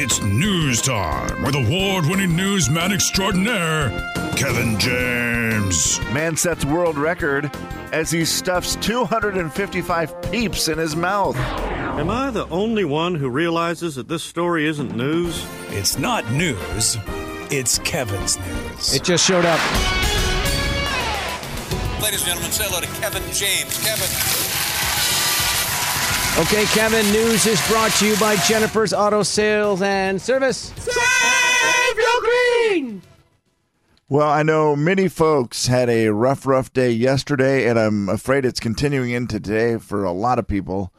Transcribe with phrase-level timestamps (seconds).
[0.00, 3.90] It's news time with award winning newsman extraordinaire,
[4.36, 6.00] Kevin James.
[6.12, 7.50] Man sets world record
[7.92, 11.36] as he stuffs 255 peeps in his mouth.
[11.36, 15.44] Am I the only one who realizes that this story isn't news?
[15.70, 16.96] It's not news,
[17.50, 18.94] it's Kevin's news.
[18.94, 19.60] It just showed up.
[22.00, 23.84] Ladies and gentlemen, say hello to Kevin James.
[23.84, 24.47] Kevin.
[26.38, 30.72] Okay, Kevin, news is brought to you by Jennifer's Auto Sales and Service.
[30.76, 33.02] Save your green!
[34.08, 38.60] Well, I know many folks had a rough, rough day yesterday, and I'm afraid it's
[38.60, 40.92] continuing into today for a lot of people.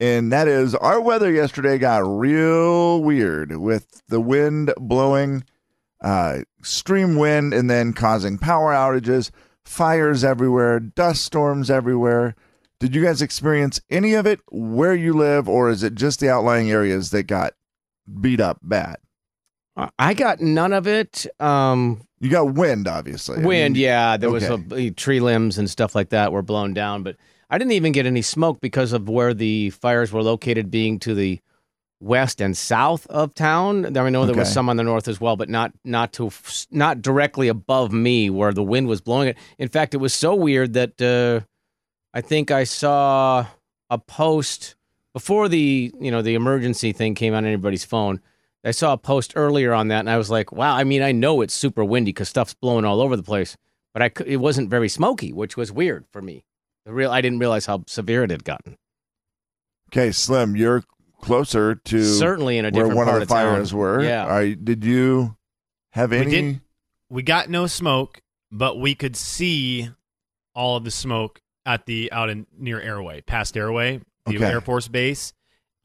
[0.00, 5.44] And that is, our weather yesterday got real weird with the wind blowing,
[6.00, 9.30] uh, extreme wind, and then causing power outages,
[9.64, 12.34] fires everywhere, dust storms everywhere.
[12.80, 16.30] Did you guys experience any of it where you live, or is it just the
[16.30, 17.52] outlying areas that got
[18.20, 18.96] beat up bad?
[19.98, 21.26] I got none of it.
[21.38, 23.42] Um, You got wind, obviously.
[23.42, 26.74] I wind, mean, yeah, there was a, tree limbs and stuff like that were blown
[26.74, 27.16] down, but
[27.48, 31.14] I didn't even get any smoke because of where the fires were located, being to
[31.14, 31.40] the
[32.00, 33.96] west and south of town.
[33.96, 36.30] I know there was some on the north as well, but not not to
[36.70, 39.36] not directly above me where the wind was blowing it.
[39.58, 41.46] In fact, it was so weird that uh,
[42.12, 43.46] I think I saw
[43.88, 44.74] a post
[45.12, 48.20] before the you know the emergency thing came on anybody's phone.
[48.64, 51.12] I saw a post earlier on that, and I was like, "Wow!" I mean, I
[51.12, 53.56] know it's super windy because stuff's blowing all over the place,
[53.94, 56.44] but I it wasn't very smoky, which was weird for me.
[56.84, 58.76] The real I didn't realize how severe it had gotten.
[59.88, 60.84] Okay, Slim, you're
[61.20, 63.54] closer to Certainly in a where different one part of the of town.
[63.56, 64.02] fires were.
[64.02, 64.24] Yeah.
[64.26, 65.36] Are you- did you
[65.90, 66.20] have any?
[66.26, 66.42] We any?
[66.52, 66.62] didn't-
[67.10, 68.20] We got no smoke,
[68.52, 69.90] but we could see
[70.54, 74.44] all of the smoke at the out in near Airway, past Airway, the Okay.
[74.44, 75.32] Air Force base,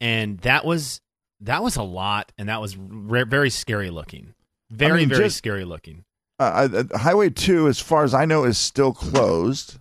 [0.00, 1.00] and that was
[1.40, 4.34] that was a lot, and that was re- very scary looking,
[4.70, 6.04] very mean, very just- scary looking.
[6.38, 9.78] Uh, uh, Highway 2, as far as I know, is still closed,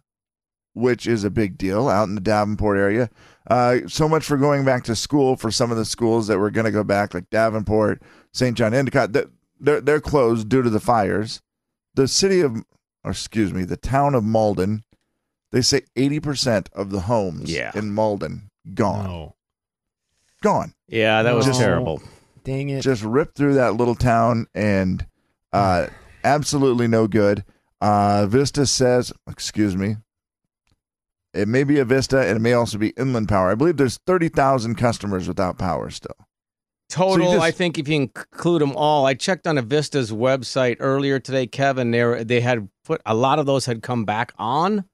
[0.73, 3.09] which is a big deal out in the Davenport area.
[3.49, 6.49] Uh, so much for going back to school for some of the schools that were
[6.51, 8.01] going to go back, like Davenport,
[8.33, 8.55] St.
[8.57, 9.11] John Endicott.
[9.11, 9.25] They're,
[9.59, 11.41] they're, they're closed due to the fires.
[11.95, 12.55] The city of,
[13.03, 14.85] or excuse me, the town of Malden,
[15.51, 17.71] they say 80% of the homes Yeah.
[17.75, 19.05] in Malden gone.
[19.05, 19.35] No,
[20.41, 20.73] Gone.
[20.87, 21.53] Yeah, that was No.
[21.53, 22.01] terrible.
[22.43, 22.81] dang it!
[22.81, 25.05] just ripped through that little town and
[25.53, 25.87] uh,
[26.23, 27.43] absolutely no good.
[27.81, 29.95] Uh, Vista says, excuse me,
[31.33, 33.49] it may be Avista and it may also be Inland Power.
[33.51, 36.15] I believe there's 30,000 customers without power still.
[36.89, 41.19] Total, just- I think if you include them all, I checked on Avista's website earlier
[41.19, 41.89] today, Kevin.
[41.91, 44.85] They were, they had put a lot of those had come back on.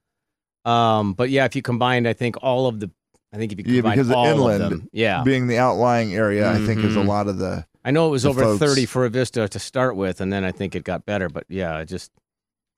[0.64, 2.90] Um, but yeah, if you combined, I think all of the,
[3.32, 6.14] I think if you Yeah, combine because all Inland of them, yeah, Being the outlying
[6.14, 7.06] area, I think is a Mhm.
[7.08, 7.66] lot of the.
[7.84, 10.52] I know it was over folks- thirty for Avista to start with, and then I
[10.52, 11.28] think it got better.
[11.28, 12.12] But yeah, just,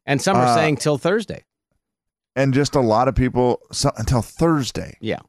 [0.06, 1.44] and some are Uh, saying till Thursday.
[2.36, 4.96] And just a lot of people so, until Thursday.
[5.00, 5.20] Yeah,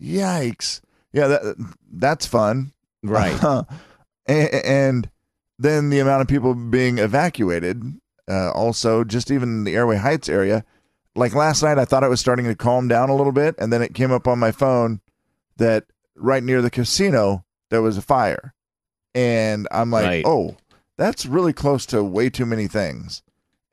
[0.00, 0.80] Yikes.
[1.12, 1.56] Yeah, that,
[1.92, 2.72] that's fun.
[3.02, 3.38] right.
[4.26, 5.10] and, and
[5.58, 7.82] then the amount of people being evacuated,
[8.28, 10.64] uh, also just even the Airway Heights area.
[11.16, 13.72] Like last night, I thought it was starting to calm down a little bit, and
[13.72, 15.00] then it came up on my phone
[15.56, 15.84] that
[16.16, 18.54] right near the casino there was a fire,
[19.14, 20.24] and I'm like, Right.
[20.26, 20.56] oh,
[20.98, 23.22] that's really close to way too many things.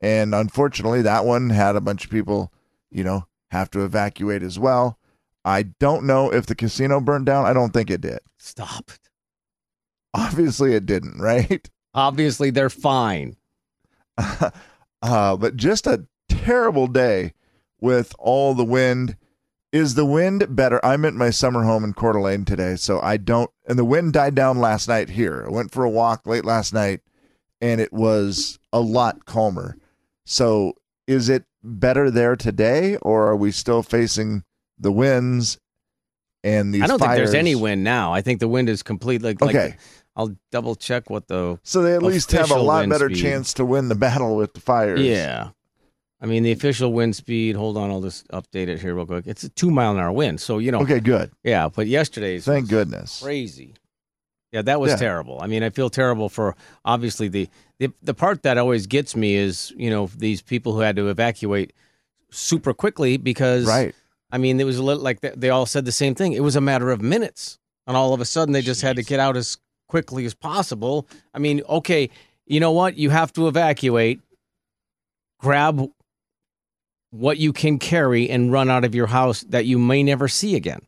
[0.00, 2.52] And unfortunately, that one had a bunch of people,
[2.90, 4.98] you know, have to evacuate as well.
[5.44, 7.44] I don't know if the casino burned down.
[7.46, 8.18] I don't think it did.
[8.38, 8.90] Stop.
[10.14, 11.68] Obviously, it didn't, right?
[11.94, 13.36] Obviously, they're fine.
[14.18, 14.50] uh,
[15.36, 16.06] but just a
[16.42, 17.32] terrible day
[17.80, 19.16] with all the wind.
[19.72, 20.84] Is the wind better?
[20.84, 23.50] I'm at my summer home in Coeur d'Alene today, so I don't.
[23.66, 25.44] And the wind died down last night here.
[25.46, 27.00] I went for a walk late last night,
[27.60, 29.76] and it was a lot calmer.
[30.26, 30.74] So,
[31.06, 34.44] is it better there today, or are we still facing
[34.78, 35.58] the winds
[36.44, 36.82] and these?
[36.82, 38.12] I don't think there's any wind now.
[38.12, 39.22] I think the wind is complete.
[39.22, 39.76] Like, like Okay.
[40.14, 43.22] I'll double check what the So they at least have a lot better speed.
[43.22, 45.00] chance to win the battle with the fires.
[45.00, 45.48] Yeah.
[46.22, 49.26] I mean, the official wind speed, hold on, I'll just update it here real quick.
[49.26, 50.40] It's a two mile an hour wind.
[50.40, 51.32] So, you know, Okay, good.
[51.42, 53.20] yeah, but yesterday's Thank was goodness.
[53.20, 53.74] crazy.
[54.52, 54.96] Yeah, that was Yeah.
[54.98, 55.40] terrible.
[55.42, 56.54] I mean, I feel terrible for
[56.84, 57.48] obviously the,
[57.80, 61.08] the the part that always gets me is, you know, these people who had to
[61.08, 61.72] evacuate
[62.30, 63.94] super quickly because Right.
[64.30, 66.34] I mean, it was a little like they, they all said the same thing.
[66.34, 67.58] It was a matter of minutes.
[67.88, 69.58] And all of a sudden they just had to get out as
[69.88, 71.08] quickly as possible.
[71.34, 72.10] I mean, okay,
[72.46, 72.96] you know what?
[72.96, 74.20] You have to evacuate.
[75.40, 75.90] Grab
[77.12, 80.56] what you can carry and run out of your house that you may never see
[80.56, 80.80] again.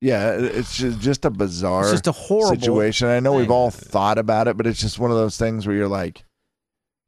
[0.00, 3.08] Yeah, it's just, just a bizarre It's just a horrible situation.
[3.08, 5.74] I know we've all thought about it, but it's just one of those things where
[5.74, 6.24] you're like,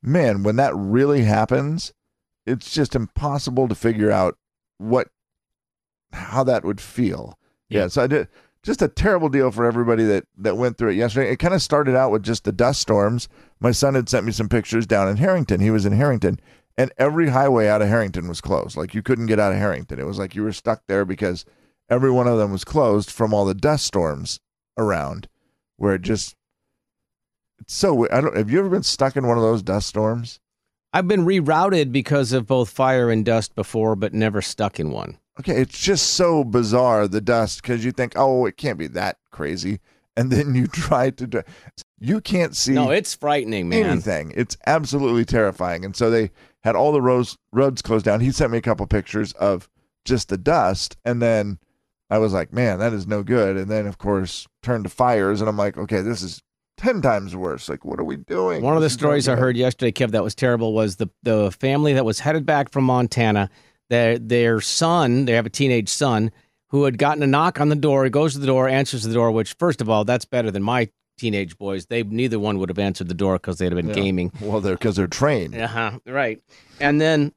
[0.02, 1.92] man, when that really happens,
[2.46, 4.36] it's just impossible to figure out
[4.78, 5.08] what
[6.12, 7.38] how that would feel.
[7.68, 7.88] Yeah, Yeah.
[7.88, 8.28] so I did
[8.62, 11.30] just a terrible deal for everybody that that went through it yesterday.
[11.30, 13.28] It kind of started out with just the dust storms.
[13.60, 15.60] My son had sent me some pictures down in Harrington.
[15.60, 16.40] He was in Harrington,
[16.78, 18.76] and every highway out of Harrington was closed.
[18.76, 19.98] Like you couldn't get out of Harrington.
[19.98, 21.44] It was like you were stuck there because
[21.88, 24.40] every one of them was closed from all the dust storms
[24.76, 25.28] around.
[25.78, 26.36] Where it just
[27.58, 28.06] it's so.
[28.10, 28.36] I don't.
[28.36, 30.40] Have you ever been stuck in one of those dust storms?
[30.92, 35.18] I've been rerouted because of both fire and dust before, but never stuck in one.
[35.38, 39.18] Okay, it's just so bizarre the dust because you think, oh, it can't be that
[39.30, 39.80] crazy,
[40.16, 41.44] and then you try to.
[41.98, 42.72] You can't see.
[42.72, 43.86] No, it's frightening, man.
[43.86, 44.32] anything.
[44.36, 45.84] It's absolutely terrifying.
[45.84, 46.30] And so they
[46.62, 48.20] had all the roads roads closed down.
[48.20, 49.68] He sent me a couple pictures of
[50.04, 51.58] just the dust, and then
[52.10, 53.56] I was like, man, that is no good.
[53.56, 56.42] And then of course turned to fires, and I'm like, okay, this is
[56.76, 57.68] ten times worse.
[57.68, 58.62] Like, what are we doing?
[58.62, 60.96] One of the This is not stories I heard yesterday, Kev, that was terrible was
[60.96, 63.48] the the family that was headed back from Montana.
[63.88, 66.30] Their their son, they have a teenage son
[66.70, 68.04] who had gotten a knock on the door.
[68.04, 69.30] He goes to the door, answers the door.
[69.30, 71.86] Which, first of all, that's better than my teenage boys.
[71.86, 73.94] They neither one would have answered the door because they'd have been Yeah.
[73.94, 74.32] gaming.
[74.40, 75.54] Well, they're because they're trained.
[75.54, 75.98] Uh huh.
[76.06, 76.42] Right.
[76.80, 77.32] And then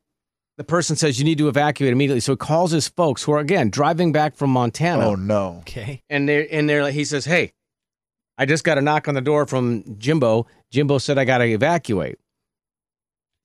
[0.57, 2.19] the person says you need to evacuate immediately.
[2.19, 5.05] So he calls his folks who are again driving back from Montana.
[5.07, 5.57] Oh no.
[5.61, 6.03] Okay.
[6.09, 7.53] and they're and they're like, he says, "Hey,
[8.37, 10.47] I just got a knock on the door from Jimbo.
[10.71, 12.19] Jimbo said I got to evacuate."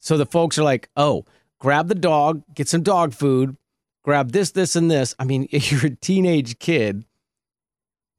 [0.00, 1.24] So the folks are like, "Oh,
[1.60, 3.56] grab the dog, get some dog food,
[4.02, 7.04] grab this, this, and this." I mean, you're a teenage kid,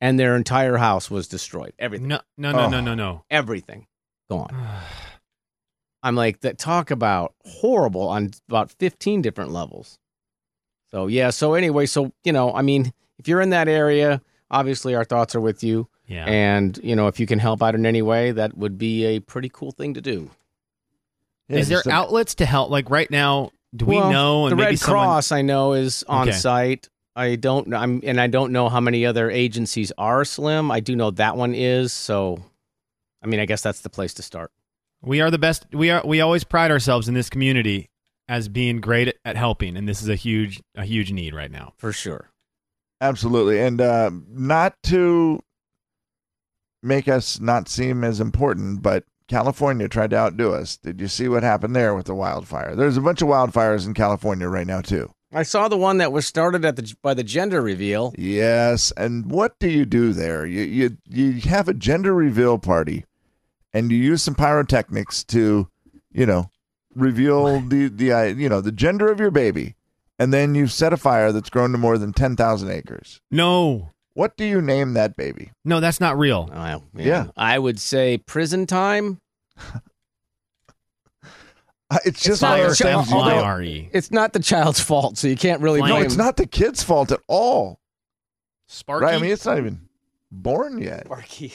[0.02, 1.74] and their entire house was destroyed.
[1.80, 2.70] Everything, No, no, no, Oh.
[2.70, 3.24] no, no, no.
[3.30, 3.88] everything,
[4.30, 4.50] gone.
[6.04, 9.98] I'm like, that talk about horrible on about 15 different levels.
[10.92, 11.32] So yeah.
[11.32, 14.22] So anyway, so you know, I mean, if you're in that area,
[14.52, 15.88] obviously our thoughts are with you.
[16.08, 16.26] Yeah.
[16.26, 19.20] And, you know, if you can help out in any way, that would be a
[19.20, 20.30] pretty cool thing to do.
[21.50, 22.70] Yeah, Is there a- outlets to help?
[22.70, 24.46] Like right now, do we know?
[24.46, 26.38] And the maybe Red someone- Cross, I know, is on Okay.
[26.38, 26.90] site.
[27.16, 27.78] I don't know.
[27.78, 30.70] I'm, and I don't know how many other agencies are slim.
[30.70, 31.94] I do know that one is.
[31.94, 32.44] So,
[33.24, 34.52] I mean, I guess that's the place to start.
[35.02, 35.66] We are the best.
[35.72, 36.02] We are.
[36.06, 37.90] We always pride ourselves in this community
[38.28, 41.52] as being great at, at helping, and this is a huge, a huge need right
[41.52, 41.74] now.
[41.78, 42.32] For sure.
[43.02, 43.60] Absolutely.
[43.60, 45.42] And uh, not to
[46.82, 50.78] make us not seem as important, but California tried to outdo us.
[50.78, 52.76] Did you see what happened there with the wildfire?
[52.76, 55.12] There's a bunch of wildfires in California right now, too.
[55.36, 58.14] I saw the one that was started at the by the gender reveal.
[58.18, 58.92] Yes.
[58.96, 60.46] And what do you do there?
[60.46, 63.06] You, you, you have a gender reveal party
[63.74, 65.68] and you use some pyrotechnics to,
[66.12, 66.50] you know,
[66.96, 69.76] reveal the, the, uh, you know, the gender of your baby.
[70.18, 73.20] And then you set a fire that's grown to more than 10,000 acres.
[73.30, 75.52] No, What do you name that baby?
[75.66, 76.50] no, that's not real.
[76.54, 77.28] Oh, Yeah.
[77.36, 79.20] I would say prison time.
[82.06, 83.90] It's just not one of your those child- things you although- don't- F-Y-R-E.
[83.94, 86.48] It's not the child's fault, so you can't really No, No, blame it's not the
[86.48, 87.80] kid's fault at all.
[88.68, 89.06] Sparky.
[89.06, 89.16] Right?
[89.16, 89.82] I mean, it's not even
[90.32, 91.06] born yet.
[91.06, 91.54] Sparky.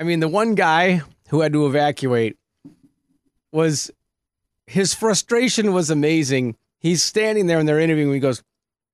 [0.00, 2.36] I mean, the one guy who had to evacuate
[3.52, 3.90] was
[4.66, 6.56] his frustration was amazing.
[6.80, 8.14] He's standing there and they're interviewing him.
[8.14, 8.42] He goes,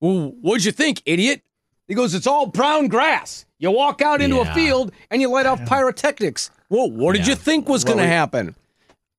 [0.01, 1.43] well, What'd you think, idiot?
[1.89, 3.45] He goes, It's all brown grass.
[3.59, 6.51] You walk out into a field and you light off pyrotechnics.
[6.69, 7.31] Whoa, what did Yeah.
[7.31, 8.57] you think was Well, going to we- happen?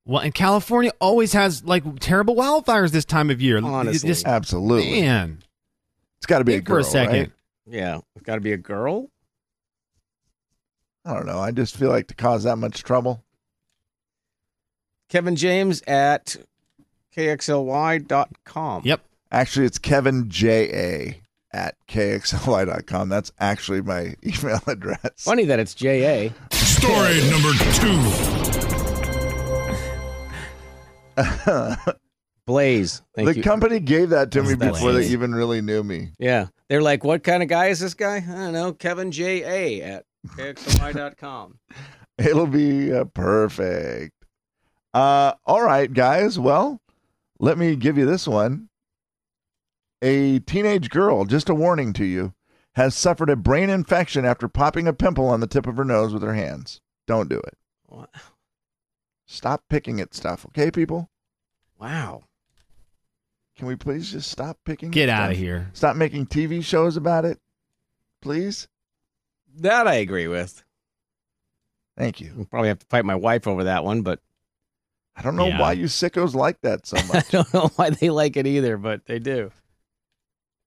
[0.06, 3.60] Well, and California always has like terrible wildfires this time of year.
[3.64, 4.08] Honestly.
[4.08, 5.02] Just- Absolutely.
[5.02, 5.44] man.
[6.18, 7.20] It's got to be a girl, for a second.
[7.20, 7.32] right?
[7.68, 9.10] Yeah, it's got to be a girl.
[11.04, 11.40] I don't know.
[11.40, 13.24] I just feel like to cause that much trouble.
[15.10, 16.36] Kevin James at
[17.16, 18.82] kxly.com.
[18.86, 19.02] Yep.
[19.32, 21.22] Actually, it's Kevin J A
[21.56, 23.10] at kxly.com.
[23.10, 25.12] That's actually my email address.
[25.18, 26.34] Funny that it's J.A.
[26.52, 28.45] Story number two.
[32.46, 33.02] Blaze.
[33.16, 33.44] Thank the you.
[33.44, 36.12] company gave that to me before they even really knew me.
[36.20, 36.48] Yeah.
[36.70, 38.18] They're like, what kind of guy is this guy?
[38.18, 38.74] I don't know.
[38.74, 39.82] Kevin J.A.
[39.82, 40.06] at
[40.38, 41.60] KXLY.com.
[42.18, 44.14] It'll be uh, perfect.
[44.94, 46.40] Uh, all right, guys.
[46.40, 46.80] Well,
[47.40, 48.70] let me give you this one.
[50.02, 52.34] A teenage girl, just a warning to you,
[52.76, 56.14] has suffered a brain infection after popping a pimple on the tip of her nose
[56.14, 56.80] with her hands.
[57.08, 57.58] Don't do it.
[57.88, 58.10] What?
[59.26, 61.10] Stop picking at stuff, okay, people?
[61.80, 62.26] Wow.
[63.58, 64.92] Can we please just stop picking?
[64.92, 65.70] Get at out of here.
[65.74, 67.40] Stop making TV shows about it,
[68.22, 68.68] please.
[69.58, 70.64] That I agree with.
[71.98, 72.34] Thank you.
[72.38, 74.20] I'll probably have to fight my wife over that one, but
[75.16, 75.62] I don't know Yeah.
[75.62, 77.34] why you sickos like that so much.
[77.34, 79.52] I don't know why they like it either, but they do.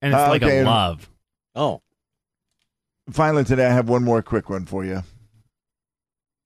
[0.01, 0.61] And it's Uh, like okay.
[0.61, 1.09] a love.
[1.55, 1.83] Oh,
[3.11, 5.03] finally, today I have one more quick one for you.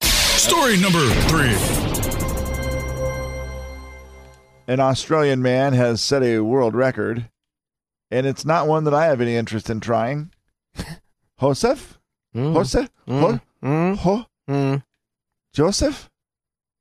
[0.01, 1.82] Story number three.
[4.73, 7.29] An Australian man has set a world record,
[8.09, 10.31] and it's not one that I have any interest in trying.
[11.39, 11.99] Joseph?
[12.35, 12.55] Mm.
[12.55, 12.89] Joseph?
[13.07, 13.97] Ho- Mm.
[13.97, 14.83] Ho- Mm.
[15.53, 16.09] Joseph?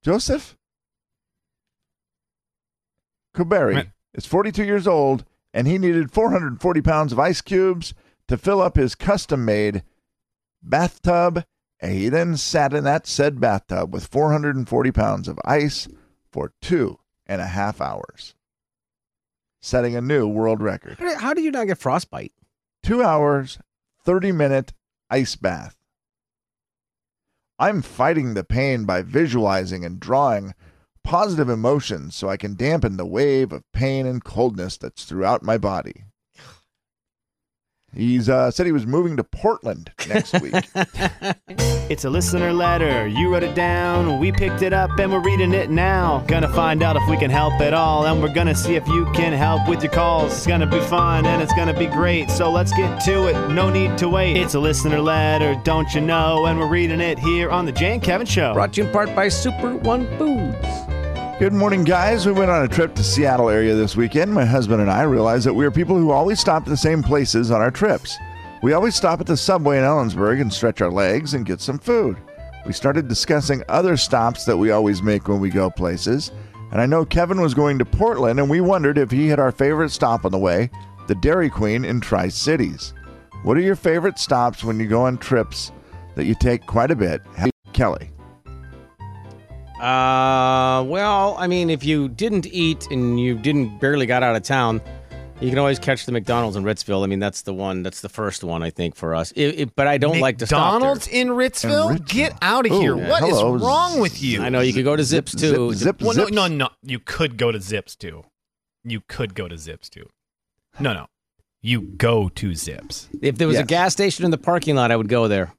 [0.02, 0.56] Joseph?
[3.37, 7.92] Koeberl is 42 years old, and he needed 440 pounds of ice cubes
[8.26, 9.82] to fill up his custom made
[10.62, 11.44] bathtub.
[11.78, 15.88] And he then sat in that said bathtub with 440 pounds of ice
[16.32, 16.99] for two
[17.32, 18.34] and a half hours,
[19.62, 20.98] setting a new world record.
[20.98, 22.32] How do- How do you not get frostbite?
[22.82, 23.58] Two hours,
[24.04, 24.72] 30 minute
[25.08, 25.76] ice bath.
[27.58, 30.54] I'm fighting the pain by visualizing and drawing
[31.04, 35.56] positive emotions so I can dampen the wave of pain and coldness that's throughout my
[35.58, 36.04] body.
[37.94, 40.54] He's uh, said he was moving to Portland next week.
[41.92, 43.06] It's a listener letter.
[43.06, 44.18] You wrote it down.
[44.18, 46.25] We picked it up and we're reading it now.
[46.26, 48.06] Gonna find out if we can help at all.
[48.06, 50.32] And we're gonna see if you can help with your calls.
[50.32, 52.30] It's gonna be fun and it's gonna be great.
[52.30, 53.49] So let's get to it.
[53.50, 54.38] No need to wait.
[54.38, 56.46] It's a listener letter, don't you know?
[56.46, 58.54] And we're reading it here on the Jay and Kevin Show.
[58.54, 61.01] Brought to you in part by Super One Foods.
[61.42, 62.25] Good morning, guys.
[62.25, 64.32] We went on a trip to Seattle area this weekend.
[64.32, 67.02] My husband and I realized that we are people who always stop at the same
[67.02, 68.16] places on our trips.
[68.62, 71.80] We always stop at the subway in Ellensburg and stretch our legs and get some
[71.80, 72.16] food.
[72.64, 76.30] We started discussing other stops that we always make when we go places.
[76.70, 79.50] And I know Kevin was going to Portland, and we wondered if he had our
[79.50, 80.70] favorite stop on the way,
[81.08, 82.94] the Dairy Queen in Tri Cities.
[83.42, 85.72] What are your favorite stops when you go on trips
[86.14, 87.20] that you take quite a bit?
[87.72, 88.12] Kelly.
[89.82, 94.42] Uh, well, I mean, if you didn't eat and you didn't barely got out of
[94.42, 94.80] town,
[95.40, 97.02] you can always catch the McDonald's in Ritzville.
[97.02, 97.82] I mean, that's the one.
[97.82, 99.32] That's the first one I think for us.
[99.32, 101.96] It, it- but I don't like to stop McDonald's in Ritzville?
[101.96, 102.08] Ritzville.
[102.08, 102.94] Get out of here!
[102.96, 104.40] Ooh, What is hello, wrong with you?
[104.40, 105.72] I know you could go to Zips too.
[105.74, 106.32] Zip, zip, Well, no, zips.
[106.36, 106.68] no, no.
[106.82, 108.22] You could go to Zips too.
[108.84, 110.08] You could go to Zips too.
[110.78, 111.06] No, no.
[111.60, 113.08] You go to Zips.
[113.20, 115.52] If there was a gas station in the parking lot, I would go there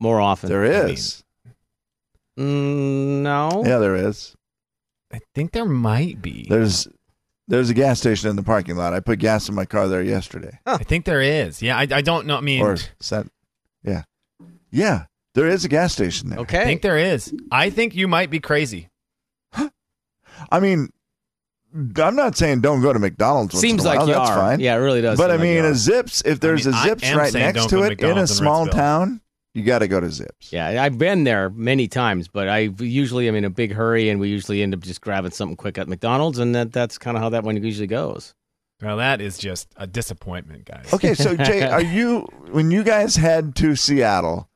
[0.00, 0.48] more often.
[0.48, 1.24] There is.
[2.38, 3.62] Mm, no.
[3.66, 4.34] Yeah, there is.
[5.12, 6.46] I think there might be.
[6.48, 6.86] There's
[7.48, 8.94] there's a gas station in the parking lot.
[8.94, 10.58] I put gas in my car there yesterday.
[10.66, 11.60] I think there is.
[11.60, 12.36] Yeah, I, I don't know.
[12.36, 13.32] I mean, Or sent,
[13.82, 14.04] yeah,
[14.70, 15.06] yeah.
[15.34, 16.38] There is a gas station there.
[16.40, 16.60] Okay.
[16.60, 17.32] I think there is.
[17.52, 18.88] I think you might be crazy.
[20.50, 20.88] I mean,
[21.96, 23.54] I'm not saying don't go to McDonald's.
[23.54, 24.08] Once Seems in a like while.
[24.08, 24.36] you That's are.
[24.36, 24.60] fine.
[24.60, 25.18] Yeah, it really does.
[25.18, 25.70] but I seem like mean, you are.
[25.70, 26.22] a Zips.
[26.24, 27.92] If there's mean, a I Zips am right saying next don't to to it in
[27.92, 28.70] a McDonald's in small Ritzville.
[28.72, 29.20] town,
[29.54, 30.52] you got to go to Zips.
[30.52, 34.20] Yeah, I've been there many times, but I usually am in a big hurry, and
[34.20, 37.22] we usually end up just grabbing something quick at McDonald's, and that that's kind of
[37.22, 38.34] how that one usually goes.
[38.82, 40.92] Well, that is just a disappointment, guys.
[40.92, 44.48] Okay, so Jay, are you when you guys head to Seattle?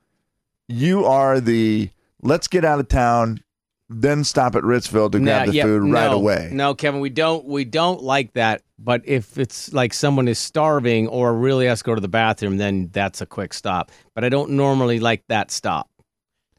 [0.67, 1.89] You are the
[2.21, 3.41] let's get out of town,
[3.89, 6.49] then stop at Ritzville to grab Nah, the yeah, food right no, away.
[6.51, 8.61] No, Kevin, we don't we don't like that.
[8.77, 12.57] But if it's like someone is starving or really has to go to the bathroom,
[12.57, 13.91] then that's a quick stop.
[14.15, 15.89] But I don't normally like that stop.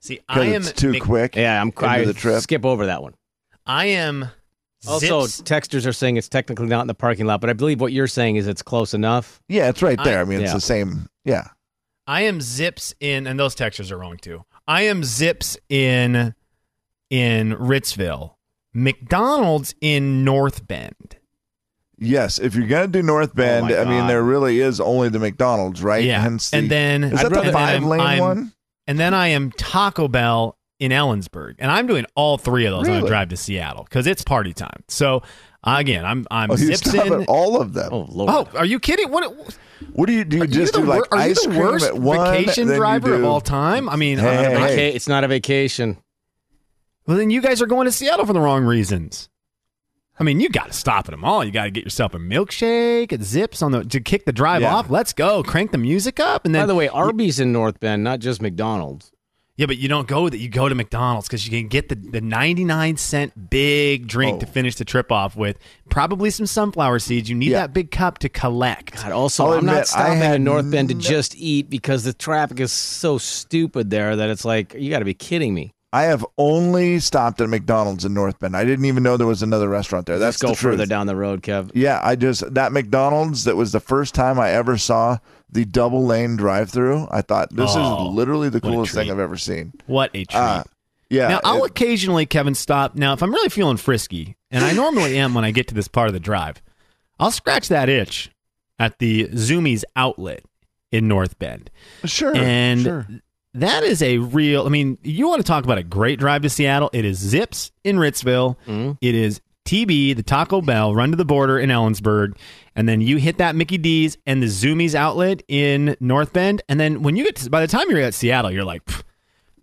[0.00, 1.37] See, I am it's too Mc- quick.
[1.37, 2.40] Yeah, I'm Into I the trip.
[2.42, 3.14] skip over that one.
[3.66, 4.28] I am.
[4.87, 5.42] Also, Zips.
[5.50, 8.06] texters are saying it's technically not in the parking lot, but I believe what you're
[8.06, 9.42] saying is it's close enough.
[9.49, 10.18] Yeah, it's right there.
[10.18, 10.54] I, I- mean, it's yeah.
[10.54, 11.09] the same.
[11.25, 11.49] Yeah.
[12.06, 14.45] I am zips in, and those textures are wrong too.
[14.68, 16.36] I am zips in
[17.10, 18.32] in Ritzville.
[18.75, 21.16] McDonald's in North Bend.
[21.98, 25.08] Yes, if you're gonna do North oh Bend, my I mean, there really is only
[25.08, 26.04] the McDonald's, right?
[26.04, 28.52] Yeah, Hence the, and then is I'd that the rather- five lane I'm- one?
[28.86, 32.86] and then I am Taco Bell in Ellensburg, and I'm doing all three of those
[32.88, 34.84] on a drive to Seattle because it's party time.
[34.88, 35.22] So
[35.64, 37.22] again, I'm I'm Oh, you zips stop in.
[37.22, 37.88] at all of them.
[37.90, 38.30] Oh Lord.
[38.30, 39.10] Oh, are you kidding?
[39.10, 39.34] What?
[39.94, 40.36] What do you do?
[40.36, 42.75] You Are just you do the, like wor- ice cream worst at one vacation then
[42.75, 43.88] you driver of all time?
[43.88, 44.88] I mean, Hey, hey, hey.
[44.94, 45.96] It's not a vacation.
[47.06, 49.28] Well, then you guys are going to Seattle for the wrong reasons.
[50.18, 51.44] I mean, you got to stop at them all.
[51.44, 54.62] You got to get yourself a milkshake at Zips on the to kick the drive
[54.62, 54.75] Yeah.
[54.75, 54.88] off.
[54.90, 58.02] Let's go, crank the music up, and then By the way, Arby's in North Bend,
[58.02, 59.12] not just McDonald's.
[59.58, 60.36] Yeah, but you don't go that.
[60.38, 64.40] You go to McDonald's because you can get the, the 99 cent big drink Oh.
[64.40, 65.58] to finish the trip off with.
[65.88, 67.28] Probably some sunflower seeds.
[67.30, 67.60] You need Yeah.
[67.60, 68.94] that big cup to collect.
[68.96, 71.70] God, also, I'll I'm admit, not stopping had in North Bend to no- just eat
[71.70, 75.54] because the traffic is so stupid there that it's like you got to be kidding
[75.54, 75.72] me.
[75.93, 78.57] I have only stopped at McDonald's in North Bend.
[78.57, 80.19] I didn't even know there was another restaurant there.
[80.19, 81.71] That's Let's go the further down the road, Kev.
[81.75, 85.19] Yeah, I just that McDonald's that was the first time I ever saw
[85.50, 87.07] the double lane drive through.
[87.11, 89.11] I thought this Oh, is literally the coolest thing.
[89.11, 89.73] I've ever seen.
[89.87, 90.35] What a treat.
[90.38, 90.64] Uh,
[91.09, 91.28] yeah.
[91.28, 92.97] now, I'll it- occasionally, Kevin, stop.
[92.97, 95.88] Now, if I'm really feeling frisky, and I normally am when I get to this
[95.88, 96.61] part of the drive,
[97.21, 98.31] I'll scratch that itch
[98.78, 100.43] at the Zoomies outlet
[100.90, 101.71] in North Bend.
[102.05, 102.35] Sure.
[102.37, 103.07] And sure.
[103.56, 104.66] That is a real.
[104.66, 106.90] I mean, you want to talk about a great drive to Seattle?
[106.92, 108.56] It is Zips in Ritzville.
[108.66, 108.92] Mm-hmm.
[109.00, 112.36] It is TB, the Taco Bell, run to the border in Ellensburg,
[112.76, 116.62] and then you hit that Mickey D's and the Zoomies outlet in North Bend.
[116.68, 118.82] And then when you get to, by the time you're at Seattle, you're like,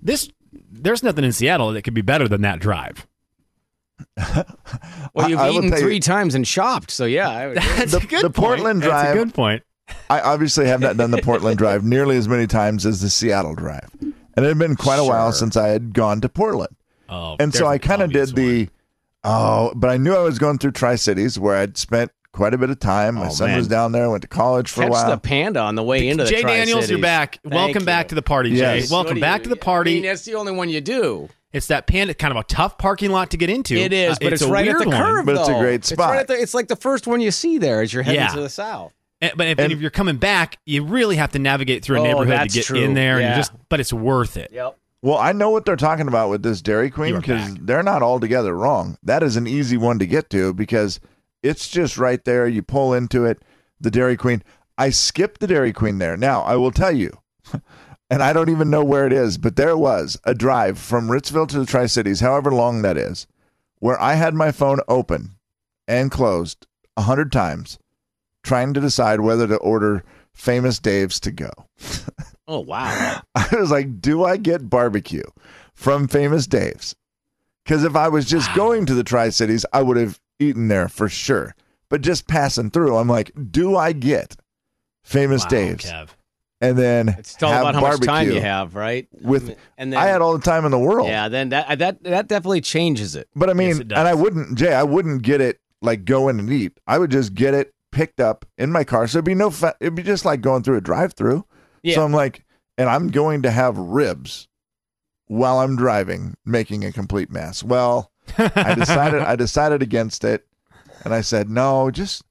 [0.01, 0.29] this.
[0.71, 3.07] There's nothing in Seattle that could be better than that drive.
[5.13, 7.29] Well, you've I will eaten tell you- three times and shopped, so yeah.
[7.29, 8.35] I would- That's The- a good the point.
[8.59, 9.63] Portland That's a good point.
[10.09, 13.55] I obviously have not done the Portland drive nearly as many times as the Seattle
[13.55, 13.89] drive.
[14.01, 16.75] And it had been quite a while since I had gone to Portland.
[17.09, 18.69] Oh, and so I kind of did the
[19.23, 22.57] oh, but I knew I was going through Tri Cities where I'd spent quite a
[22.57, 23.15] bit of time.
[23.15, 23.57] My Oh, son man.
[23.57, 25.09] was down there, went to college for Catch a while.
[25.11, 27.39] the panda on the way into the Jay Daniels, you're back.
[27.43, 27.85] Thank Welcome you.
[27.85, 28.87] back to the party, Yes.
[28.89, 28.93] Jay.
[28.93, 29.91] Welcome back you- to the party.
[29.91, 31.29] I mean, that's the only one you do.
[31.51, 33.75] It's that panda, kind of a tough parking lot to get into.
[33.75, 34.97] It is, Uh, but it's, a right at weird the one.
[34.97, 35.25] curve.
[35.27, 35.59] But it's a though.
[35.59, 36.09] great It's, spot.
[36.09, 38.29] right at the, it's like the first one you see there as you're heading Yeah.
[38.29, 38.91] to the south.
[39.23, 41.99] And- But if, And- if you're coming back, you really have to navigate through a
[42.01, 42.79] Oh, neighborhood to get true.
[42.79, 43.13] in there.
[43.15, 43.29] And Yeah.
[43.31, 44.51] you just, but it's worth it.
[44.53, 44.77] Yep.
[45.01, 48.55] Well, I know what they're talking about with this Dairy Queen because they're not altogether
[48.55, 48.97] wrong.
[49.03, 50.99] That is an easy one to get to because
[51.41, 52.47] it's just right there.
[52.47, 53.41] You pull into it,
[53.81, 54.43] the Dairy Queen.
[54.77, 56.15] I skipped the Dairy Queen there.
[56.15, 57.11] Now, I will tell you,
[58.09, 61.47] and I don't even know where it is, but there was a drive from Ritzville
[61.49, 63.27] to the Tri Cities, however long that is,
[63.79, 65.31] where I had my phone open
[65.87, 66.65] and closed
[66.95, 67.77] a hundred times
[68.43, 71.51] trying to decide whether to order famous Dave's to go.
[72.47, 73.21] Oh wow.
[73.35, 75.23] I was like, do I get barbecue
[75.73, 76.95] from Famous Dave's?
[77.63, 80.89] Because if I was just going to the Tri Cities, I would have eaten there
[80.89, 81.55] for sure.
[81.89, 84.35] But just passing through, I'm like, do I get
[85.03, 85.85] Famous Wow, Dave's?
[85.85, 86.09] Kev.
[86.59, 89.07] And then It's all about how much time you have, right?
[89.21, 89.57] with.
[89.77, 91.07] and then I had all the time in the world.
[91.09, 93.27] yeah, then that that that definitely changes it.
[93.35, 96.39] But I mean, Yes, and I wouldn't, Jay, I wouldn't get it like go in
[96.39, 96.79] and eat.
[96.87, 99.07] I would just get it picked up in my car.
[99.07, 101.45] So it'd be no, fa- it'd be just like going through a drive through.
[101.81, 101.95] Yeah.
[101.95, 102.43] So I'm like,
[102.77, 104.47] and I'm going to have ribs
[105.27, 107.63] while I'm driving, making a complete mess.
[107.63, 110.45] Well, I decided, I decided against it.
[111.05, 112.23] And I said, no, just,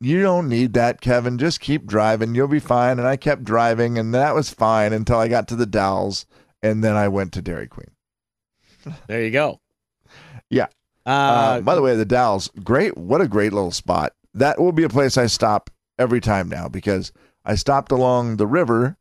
[0.00, 1.38] you don't need that, Kevin.
[1.38, 2.34] Just keep driving.
[2.34, 2.98] You'll be fine.
[2.98, 6.26] And I kept driving, and that was fine until I got to the Dalles.
[6.62, 7.90] And then I went to Dairy Queen.
[9.08, 9.60] There you go.
[10.50, 10.66] Yeah.
[11.06, 12.96] Uh, Uh, by the way, the Dalles, great.
[12.96, 14.12] What a great little spot.
[14.34, 17.12] That will be a place I stop every time now because
[17.44, 18.96] I stopped along the river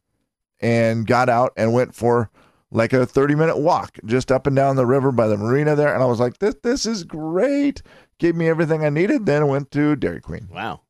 [0.60, 2.30] and got out and went for
[2.72, 5.94] like a 30 minute walk just up and down the river by the marina there.
[5.94, 7.82] And I was like, this, this is great.
[8.20, 9.26] Gave me everything I needed.
[9.26, 10.48] Then I went to Dairy Queen.
[10.52, 10.82] wow.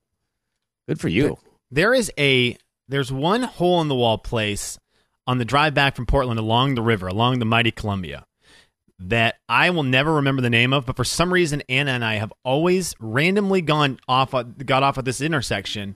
[0.87, 1.37] Good for you.
[1.69, 4.79] There is a there's one hole in the wall place
[5.27, 8.25] on the drive back from Portland along the river, along the mighty Columbia,
[8.99, 10.85] that I will never remember the name of.
[10.85, 14.97] But for some reason, Anna and I have always randomly gone off, uh, got off
[14.97, 15.95] at this intersection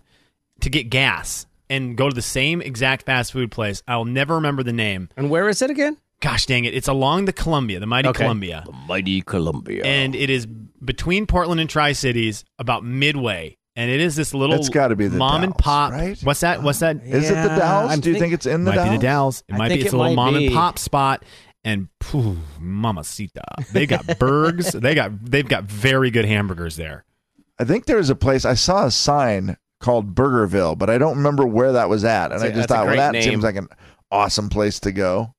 [0.61, 3.83] to get gas and go to the same exact fast food place.
[3.87, 5.09] I'll never remember the name.
[5.17, 5.97] And where is it again?
[6.21, 6.73] Gosh dang it!
[6.73, 8.23] It's along the Columbia, the mighty Okay.
[8.23, 9.83] Columbia, The Mighty Columbia.
[9.83, 13.57] and it is between Portland and Tri Cities, about midway.
[13.75, 15.91] And it is this little It's gotta be the mom and pop.
[15.91, 16.17] right?
[16.23, 16.61] What's that?
[16.63, 16.97] What's that?
[17.03, 17.91] Is it the Yeah, Dalles?
[17.91, 18.89] I'm Do you think- think it's in the might Dalles?
[18.91, 19.43] be the Dalles.
[19.49, 19.75] It I might be.
[19.75, 21.25] It's it a little might mom and pop spot,
[21.63, 23.43] and pooh, mamacita.
[23.71, 24.71] They got burgers.
[24.73, 27.05] they got they've got very good hamburgers there.
[27.59, 31.45] I think there's a place, I saw a sign called Burgerville, but I don't remember
[31.45, 32.31] where that was at.
[32.31, 33.21] And That's I a- just a thought, well, that name.
[33.21, 33.67] seems like an
[34.11, 35.33] awesome place to go.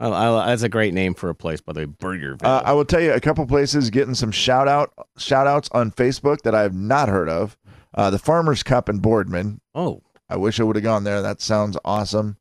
[0.00, 2.42] Oh, I- that's a great name for a place, by the way, Burgerville.
[2.44, 5.90] Uh, I will tell you a couple places getting some shout out shout outs on
[5.92, 7.56] Facebook that I have not heard of.
[7.94, 9.60] Uh, the Farmers Cup in Boardman.
[9.74, 11.22] oh, I wish I would have gone there.
[11.22, 12.36] That sounds awesome.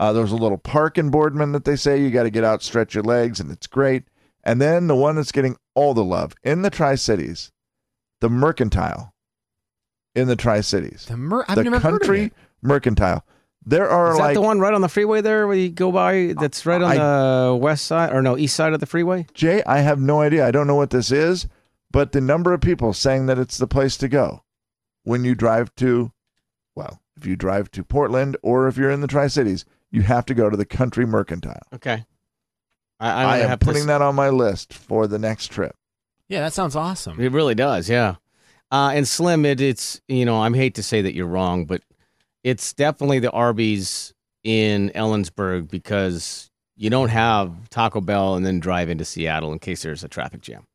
[0.00, 2.62] Uh, there's a little park in Boardman that they say you got to get out,
[2.62, 4.04] stretch your legs, and it's great.
[4.42, 7.52] And then the one that's getting all the love in the Tri Cities,
[8.22, 9.12] the Mercantile
[10.14, 12.34] in the Tri Cities, The mer- I've the never Country heard of it.
[12.62, 13.26] Mercantile.
[13.66, 15.92] There are is that like the one right on the freeway there where you go
[15.92, 16.32] by?
[16.40, 16.94] That's right on I-
[17.50, 19.26] the west side or no east side of the freeway.
[19.34, 19.62] Jay.
[19.66, 20.46] I have no idea.
[20.46, 21.46] I don't know what this is,
[21.90, 24.44] but the number of people saying that it's the place to go
[25.04, 26.10] when you drive to,
[26.74, 30.26] well, if you drive to Portland or if you're in the Tri Cities, you have
[30.26, 31.62] to go to the Country Mercantile.
[31.74, 32.04] Okay.
[32.98, 35.74] I, I'm I am have putting to, that on my list for the next trip.
[36.28, 37.20] Yeah, that sounds awesome.
[37.20, 38.16] It really does, yeah.
[38.70, 41.82] Uh, and Slim, it, it's you know I hate to say that you're wrong, but
[42.44, 48.88] it's definitely the Arby's in Ellensburg because you don't have Taco Bell and then drive
[48.88, 50.66] into Seattle in case there's a traffic jam.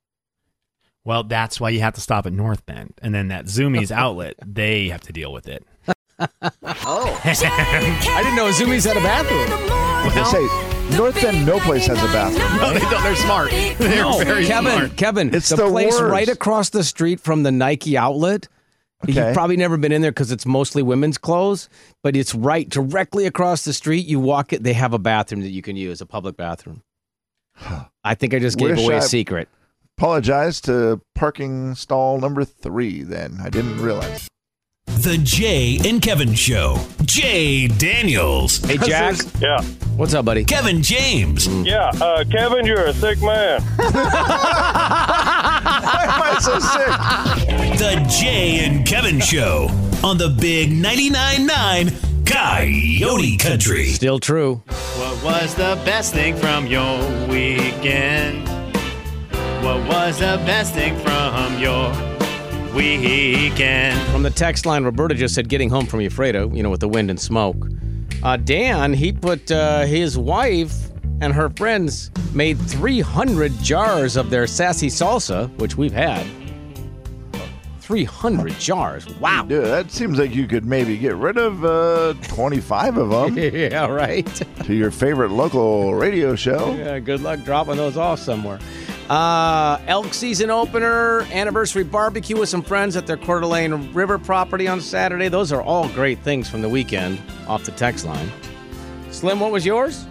[1.04, 4.36] Well, that's why you have to stop at North Bend, and then that Zoomies outlet,
[4.45, 5.63] they have to deal with it.
[6.19, 10.13] Oh, I didn't know Zoomies had a bathroom.
[10.13, 12.58] They say North Bend, no place has a bathroom.
[12.58, 13.04] No, they don't.
[13.04, 13.49] They're smart.
[13.80, 14.95] They're No, very Kevin, smart.
[14.97, 16.12] Kevin, It's the, the place worst.
[16.12, 18.47] right across the street from the Nike outlet.
[19.04, 19.13] Okay.
[19.13, 21.69] You've probably never been in there because it's mostly women's clothes,
[22.01, 24.06] but it's right directly across the street.
[24.06, 26.82] You walk it, they have a bathroom that you can use, a public bathroom.
[28.04, 29.49] I think I just gave Wish away a I- secret.
[29.97, 33.01] Apologize to parking stall number three.
[33.04, 34.28] Then I didn't realize.
[34.88, 36.78] The Jay and Kevin Show.
[37.04, 38.58] Jay Daniels.
[38.60, 39.15] Hey, Jack.
[39.39, 39.62] Yeah,
[39.98, 40.43] What's up, buddy?
[40.45, 41.48] Kevin James.
[41.65, 41.91] yeah.
[42.02, 43.62] Uh, Kevin, you're a sick man.
[43.78, 43.91] Why
[46.08, 47.80] am I so sick?
[47.80, 49.67] The Jay and Kevin Show
[50.04, 51.91] on the Big 99.9 9
[52.26, 53.88] Coyote Country.
[53.88, 54.56] Still true.
[54.67, 58.48] What was the best thing from your weekend?
[59.63, 61.91] What was the best thing from your
[62.76, 64.00] weekend?
[64.12, 66.90] From the text line, Roberta just said getting home from Ephrata, you know, with the
[66.90, 67.68] wind and smoke.
[68.22, 70.74] Uh, Dan, he put uh, his wife
[71.22, 76.26] and her friends made 300 jars of their sassy salsa, which we've had.
[77.80, 79.08] 300 jars.
[79.20, 79.46] Wow.
[79.48, 83.86] Dude, that seems like you could maybe get rid of uh, 25 of them yeah,
[83.86, 84.26] right.
[84.64, 86.74] to your favorite local radio show.
[86.74, 88.60] Yeah, good luck dropping those off somewhere.
[89.10, 94.68] Uh, elk season opener, anniversary barbecue with some friends at their Coeur d'Alene River property
[94.68, 95.28] on Saturday.
[95.28, 98.32] Those are all great things from the weekend off the text line.
[99.12, 100.08] Slim, what was yours?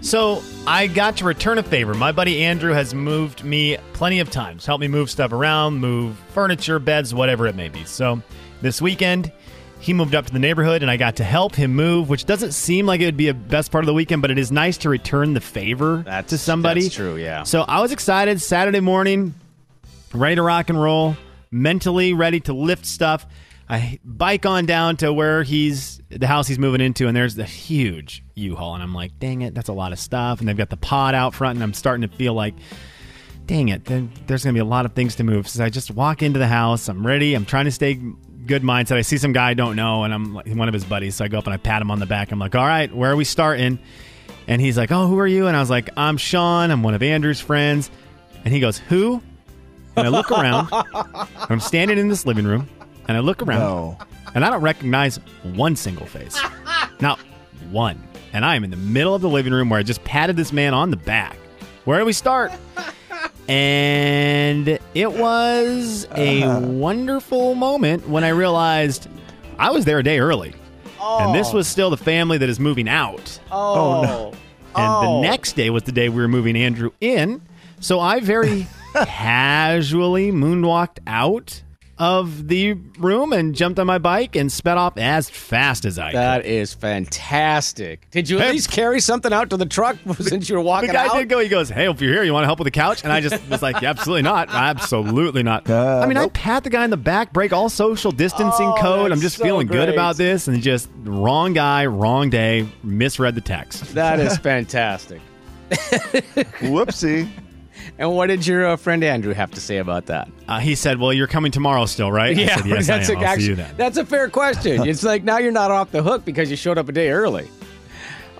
[0.00, 1.94] So I got to return a favor.
[1.94, 6.16] My buddy Andrew has moved me plenty of times, helped me move stuff around, move
[6.28, 7.84] furniture, beds, whatever it may be.
[7.84, 8.22] So
[8.62, 9.32] this weekend,
[9.80, 12.52] he moved up to the neighborhood and I got to help him move, which doesn't
[12.52, 14.78] seem like it would be a best part of the weekend, but it is nice
[14.78, 16.82] to return the favor That's- to somebody.
[16.82, 17.42] that's true, yeah.
[17.42, 19.34] So I was excited Saturday morning,
[20.14, 21.16] ready to rock and roll,
[21.50, 23.26] mentally ready to lift stuff.
[23.68, 27.44] I bike on down to where he's the house he's moving into, and there's the
[27.44, 30.40] huge U-Haul, and I'm like, dang it, that's a lot of stuff.
[30.40, 32.54] And they've got the pod out front, and I'm starting to feel like,
[33.46, 35.48] dang it, then there's gonna be a lot of things to move.
[35.48, 37.94] So I just walk into the house, I'm ready, I'm trying to stay
[38.46, 38.96] good mindset.
[38.96, 41.24] I see some guy I don't know, and I'm like one of his buddies, so
[41.24, 42.30] I go up and I pat him on the back.
[42.32, 43.78] I'm like, all right, where are we starting?
[44.46, 45.46] And he's like, oh, who are you?
[45.46, 46.70] And I was like, I'm Sean.
[46.70, 47.90] I'm one of Andrew's friends.
[48.44, 49.22] And he goes, who?
[49.96, 50.68] And I look around.
[51.48, 52.68] I'm standing in this living room,
[53.08, 53.98] and I look around, No.
[54.34, 55.16] and I don't recognize
[55.54, 56.38] one single face.
[57.00, 57.18] Not
[57.70, 58.02] one.
[58.34, 60.52] And I am in the middle of the living room where I just patted this
[60.52, 61.36] man on the back.
[61.84, 62.50] Where do we start?
[63.48, 66.66] And it was a uh-huh.
[66.66, 69.08] wonderful moment when I realized
[69.58, 70.54] I was there a day early.
[71.00, 71.56] And this oh.
[71.56, 73.38] was still the family that is moving out.
[73.50, 74.32] Oh, no.
[74.76, 75.22] And Oh.
[75.22, 77.42] the next day was the day we were moving Andrew in.
[77.78, 81.62] So I very casually moonwalked out
[81.98, 86.10] of the room and jumped on my bike and sped off as fast as I
[86.10, 86.16] could.
[86.18, 88.10] That is fantastic.
[88.10, 90.88] Did you at least carry something out to the truck since you were walking?
[90.88, 91.18] The walking guy out?
[91.20, 91.38] did go.
[91.38, 93.20] He goes, "Hey, if you're here, you want to help with the couch?" And I
[93.20, 96.84] just was like, yeah, "Absolutely not, absolutely not." Uh, I mean, I pat the guy
[96.84, 99.12] in the back, break all social distancing Oh, code.
[99.12, 103.40] I'm just so feeling good about this, and just wrong guy, wrong day, misread the
[103.40, 103.94] text.
[103.94, 105.20] That is fantastic.
[105.70, 107.28] Whoopsie.
[107.98, 110.28] And what did your uh, friend Andrew have to say about that?
[110.48, 113.22] Uh, he said, "Well, you're coming tomorrow still, right?" I said, "Yes, that's I am.
[113.22, 114.88] a, I'll see you actually- then." that's a fair question.
[114.88, 117.48] it's like now you're not off the hook because you showed up a day early.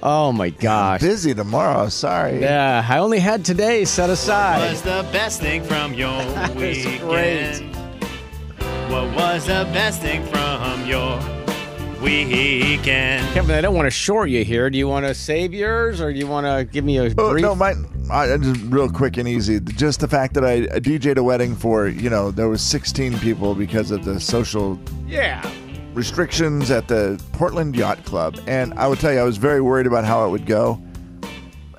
[0.03, 1.01] Oh my gosh.
[1.01, 1.88] Busy tomorrow.
[1.88, 2.40] Sorry.
[2.40, 4.59] Yeah, I only had today set aside.
[4.59, 6.14] What was the best thing from your
[6.55, 7.75] was weekend?
[8.90, 11.19] What was the best thing from your
[12.03, 13.27] weekend?
[13.33, 14.69] Kevin, I don't want to short you here.
[14.69, 17.31] Do you want to save yours or do you want to give me a Oh,
[17.31, 17.43] brief?
[17.43, 17.73] no, my,
[18.11, 19.61] I, just real quick and easy.
[19.61, 23.19] Just the fact that I, I DJ'd a wedding for, you know, there was 16
[23.21, 25.49] people because of the social yeah.
[25.95, 28.38] restrictions at the Portland Yacht Club.
[28.47, 30.83] And I would tell you, I was very worried about how it would go.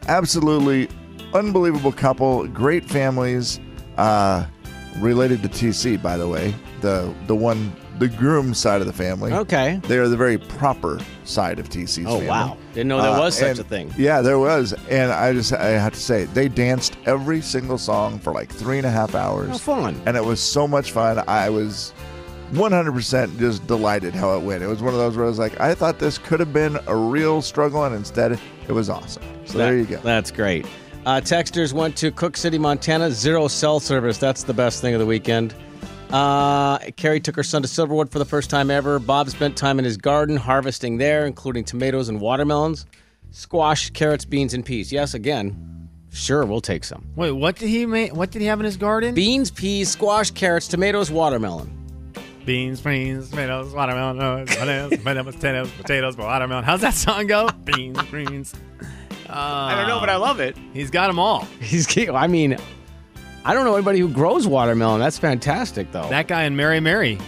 [0.07, 0.89] Absolutely
[1.33, 3.59] unbelievable couple, great families,
[3.97, 4.45] uh,
[4.99, 6.55] related to TC, by the way.
[6.81, 9.31] The the one, the groom side of the family.
[9.31, 9.79] Okay.
[9.87, 12.27] They are the very proper side of TC's Oh, family.
[12.27, 12.57] wow.
[12.73, 13.93] Didn't know there Uh, was such and- a thing.
[13.97, 18.19] Yeah, there was, and I just I have to say they danced every single song
[18.19, 19.49] for like three and a half hours.
[19.49, 20.01] How fun.
[20.05, 21.23] And it was so much fun.
[21.27, 21.93] I was
[22.53, 24.61] 100% just delighted how it went.
[24.63, 26.77] It was one of those where I was like, I thought this could have been
[26.87, 28.33] a real struggle, and instead
[28.67, 29.23] it was awesome.
[29.45, 29.97] So there you go.
[30.03, 30.65] That's great.
[31.05, 33.11] Uh, texters went to Cooke City, Montana.
[33.11, 34.17] Zero cell service.
[34.17, 35.53] That's the best thing of the weekend.
[36.15, 38.99] Uh, Carrie took her son to Silverwood for the first time ever.
[38.99, 42.85] Bob spent time in his garden harvesting there, including tomatoes and watermelons,
[43.31, 44.93] squash, carrots, beans, and peas.
[44.93, 47.05] Yes, again, sure, we'll take some.
[47.17, 48.15] Wait, what did he make?
[48.15, 49.13] What did he have in his garden?
[49.13, 51.69] Beans, peas, squash, carrots, tomatoes, watermelon.
[52.45, 56.63] Beans, beans, tomatoes, watermelon, no, potatoes, potatoes, potatoes, potatoes, watermelon.
[56.63, 57.49] How's that song go?
[57.65, 58.53] Beans, greens.
[59.27, 60.55] Uh, I don't know, but I love it.
[60.71, 61.43] He's got them all.
[61.59, 61.85] He's.
[62.07, 62.55] I mean,
[63.47, 64.99] I don't know anybody who grows watermelon.
[64.99, 66.09] That's fantastic, though.
[66.09, 67.19] That guy in Mary Mary